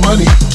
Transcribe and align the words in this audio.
money. 0.00 0.51